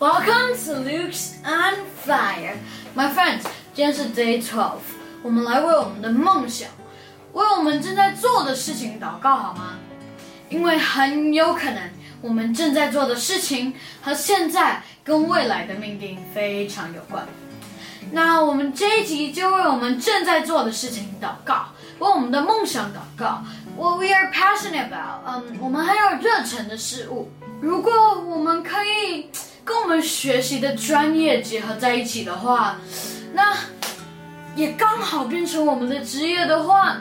[0.00, 2.56] Welcome to Luke's on Fire,
[2.96, 3.42] my friends.
[3.74, 4.78] 今天是 Day Twelve，
[5.22, 6.70] 我们来为我们的梦想，
[7.34, 9.74] 为我们正在做的事情祷告好吗？
[10.48, 11.90] 因为很有可能
[12.22, 17.26] 我们正在做的事情和现在跟未来的命定非常有关。
[18.10, 21.66] 那我们这一集就为我们正在做的事情祷告，
[21.98, 23.44] 为我们的梦想祷告。
[23.76, 27.30] What we are passionate about，嗯，我们很有热忱的事物。
[27.60, 29.28] 如果我们可以。
[29.70, 32.76] 跟我们学习的专业结合在一起的话，
[33.32, 33.56] 那
[34.56, 36.96] 也刚好变成我们的职业的话，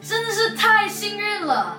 [0.00, 1.76] 真的是太幸运了。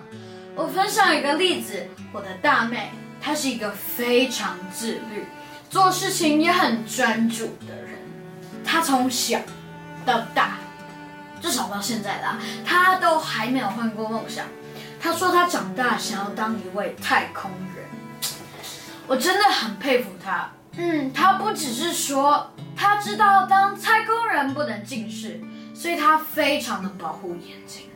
[0.56, 2.92] 我分享一个例子，我的大妹，
[3.22, 5.26] 她是一个非常自律、
[5.70, 7.98] 做事情也很专注的人。
[8.66, 9.40] 她从小
[10.06, 10.58] 到大，
[11.42, 14.44] 至少到现在啦，她都还没有换过梦想。
[15.00, 17.79] 她说她长大想要当一位太空人。
[19.10, 20.52] 我真的很佩服他。
[20.78, 25.42] 嗯，他不只是说他知道当太空人不能近视，
[25.74, 27.88] 所以他非常的保护眼睛。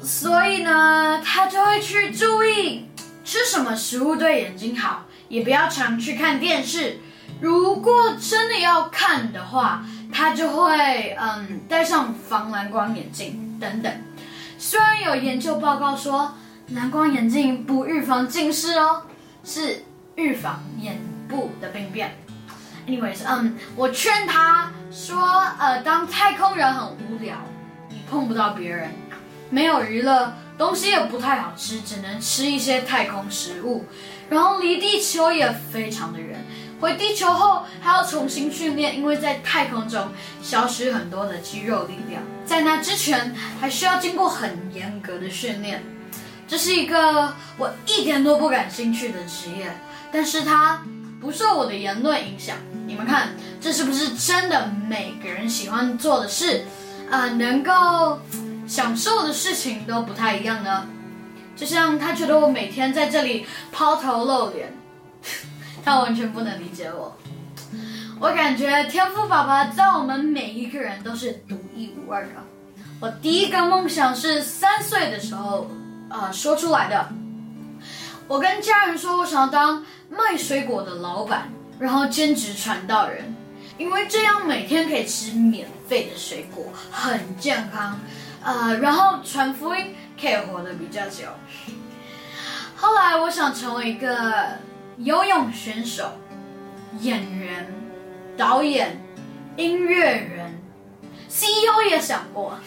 [0.00, 2.88] 所以呢，他就会去注意
[3.24, 7.00] 吃什么食物对眼睛好，也不要常去看电视。
[7.40, 13.92] 如果真的要看的话，他就会嗯戴上防蓝光眼镜等等。
[14.56, 16.32] 虽然有研究报告说。
[16.74, 19.02] 蓝光眼镜不预防近视哦，
[19.42, 19.82] 是
[20.16, 22.14] 预防眼部的病变。
[22.86, 25.18] Anyways，嗯，我劝他说，
[25.58, 27.38] 呃，当太空人很无聊，
[27.88, 28.90] 你碰不到别人，
[29.48, 33.86] 没有娱乐，东西也不太好吃，只能吃一些太空食物，
[34.28, 36.44] 然后离地球也非常的远。
[36.80, 40.06] 回地球后还要重新训练，因为在太空中
[40.42, 45.82] 消失很多的肌肉力量，在那之前还需要经过很严格的训练。
[46.48, 49.70] 这是一个我一点都不感兴趣的职业，
[50.10, 50.82] 但是它
[51.20, 52.56] 不受我的言论影响。
[52.86, 53.28] 你们看，
[53.60, 56.64] 这是不是真的每个人喜欢做的事，
[57.10, 58.18] 啊，能够
[58.66, 60.86] 享受的事情都不太一样呢？
[61.54, 64.72] 就像他觉得我每天在这里抛头露脸，
[65.84, 67.14] 他完全不能理解我。
[68.18, 72.30] 我感觉天赋爸爸在我们每一个人都是独一无二的。
[73.00, 75.70] 我第一个梦想是三岁的时候。
[76.10, 77.08] 呃，说出来的。
[78.26, 83.34] 我跟家人说，我想要当卖水果的老板，然后兼职传道人，
[83.78, 87.98] 因为这样每天可以吃免费的水果，很健康。
[88.44, 91.26] 呃，然后传福音可以活得比较久。
[92.76, 94.58] 后来我想成为一个
[94.98, 96.12] 游泳选手、
[97.00, 97.66] 演员、
[98.36, 99.02] 导演、
[99.56, 100.60] 音乐人
[101.28, 102.58] ，CEO 也想过。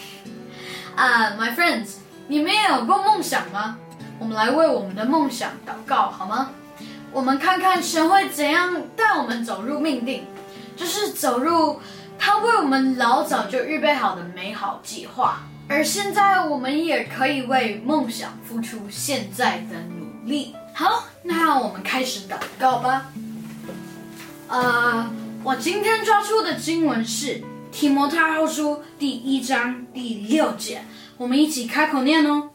[0.96, 2.01] 啊，My friends。
[2.32, 3.78] 你们也有过梦想吗？
[4.18, 6.52] 我们来为我们的梦想祷告好吗？
[7.12, 10.24] 我们看看神会怎样带我们走入命定，
[10.78, 11.82] 就是走入
[12.18, 15.42] 他为我们老早就预备好的美好计划。
[15.68, 20.56] 而现在我们也可以为梦想付出现在的努力。
[20.74, 23.12] 好，那我们开始祷告吧。
[24.48, 25.06] 呃，
[25.44, 27.44] 我今天抓出的经文是
[27.74, 30.82] 提摩太后书第一章第六节。
[31.22, 32.50] 我们一起开口念哦。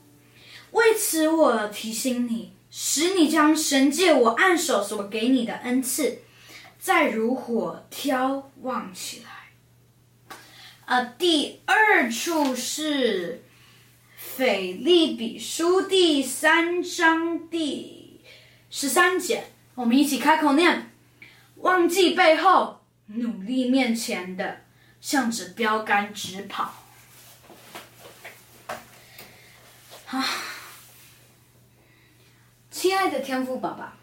[0.72, 6.22] 为此，我提醒你，使你将神借我按手所给你的恩赐，
[6.76, 10.36] 再如火挑旺起来。
[10.86, 13.44] 啊，第二处是
[14.16, 18.20] 腓利比书第三章第
[18.68, 19.44] 十三节。
[19.76, 20.90] 我们一起开口念：
[21.58, 24.62] 忘记背后，努力面前的，
[25.00, 26.82] 向着标杆直跑。
[30.08, 30.24] 啊，
[32.70, 33.94] 亲爱的天赋爸爸，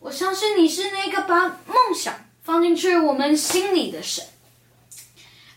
[0.00, 4.24] 我相信你是那个把梦想放进去我们心里的神，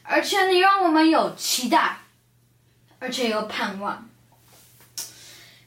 [0.04, 2.00] 而且你让我们有期待，
[3.00, 4.10] 而且有盼望。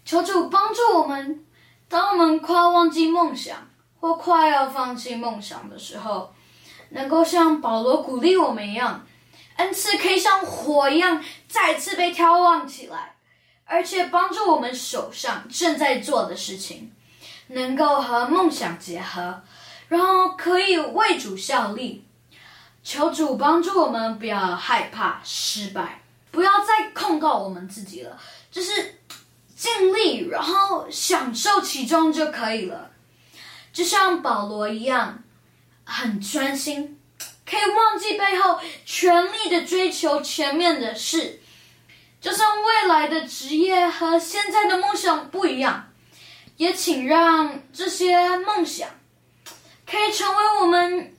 [0.05, 1.47] 求主帮助我们，
[1.89, 3.69] 当我们快要忘记梦想
[4.01, 6.35] 或快要放弃梦想的时候，
[6.91, 9.07] 能够像保罗鼓励我们一样，
[9.57, 13.15] 恩赐可以像火一样再次被眺望起来。
[13.71, 16.91] 而且帮助我们手上正在做的事情，
[17.47, 19.43] 能够和梦想结合，
[19.87, 22.05] 然后可以为主效力。
[22.83, 26.03] 求主帮助我们，不要害怕失败，
[26.33, 28.19] 不要再控告我们自己了，
[28.51, 28.99] 就是
[29.55, 32.91] 尽力，然后享受其中就可以了。
[33.73, 35.23] 就像保罗一样，
[35.85, 36.99] 很专心，
[37.47, 41.40] 可以忘记背后，全力的追求前面的事。
[42.21, 45.89] 就算未来的职业和现在的梦想不一样，
[46.57, 48.89] 也请让这些梦想
[49.91, 51.17] 可以成为我们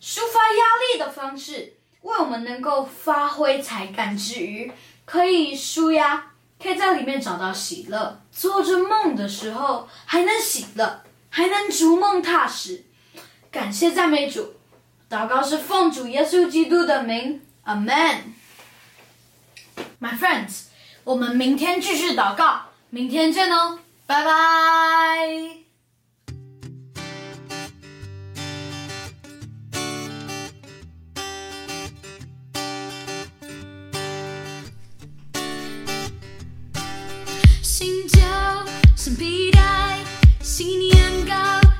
[0.00, 4.72] 抒发压力的方式，为我们能够发挥才干之余，
[5.04, 6.32] 可以舒压，
[6.62, 8.20] 可以在里面找到喜乐。
[8.30, 12.84] 做着梦的时候还能喜乐，还能逐梦踏实。
[13.50, 14.54] 感谢赞美主，
[15.10, 18.18] 祷告是奉主耶稣基督的名，Amen。
[20.00, 20.64] My friends，
[21.04, 24.30] 我们明天继续祷告，明天见哦，拜拜。
[37.62, 38.20] 新旧
[38.96, 39.98] 新皮带，
[40.40, 41.34] 信念高，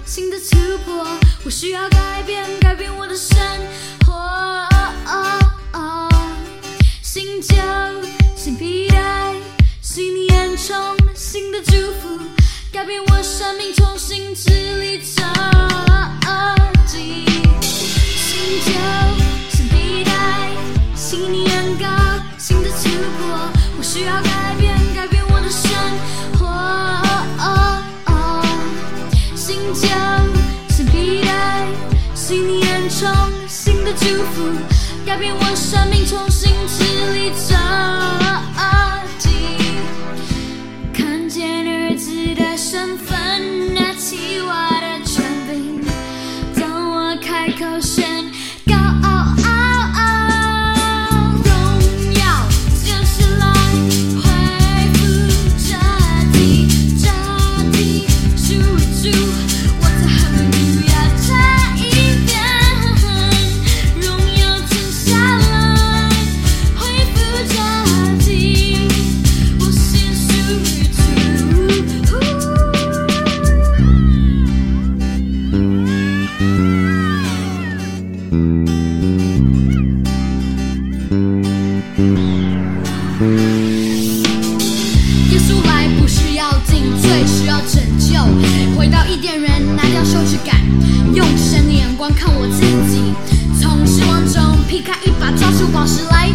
[0.05, 1.06] 新的突破，
[1.44, 3.17] 我需要改变，改变我的
[12.82, 14.50] 改变我生命，重新治
[14.81, 15.23] 理着。
[16.88, 17.06] 新
[18.64, 18.73] 旧
[19.50, 20.11] 新皮带，
[20.96, 21.87] 信念高，
[22.37, 25.70] 新的突破，我需要改变，改变我的生
[26.40, 26.43] 活。
[29.37, 29.87] 新旧
[30.75, 31.69] 新皮带，
[32.17, 33.08] 信念充
[33.46, 34.43] 新的祝福，
[35.06, 36.82] 改变我生命，重新治
[37.12, 37.55] 理着。
[47.81, 48.12] 开
[85.31, 88.15] 耶稣来不是要进罪需要拯救。
[88.77, 90.61] 回到伊甸园拿掉羞耻感
[91.15, 92.61] 用神的眼光看我自
[92.91, 93.13] 己。
[93.61, 96.29] 从失望中劈开一把抓出宝石来